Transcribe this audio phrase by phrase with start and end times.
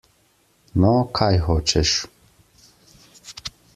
[0.83, 1.93] No, kaj hočeš?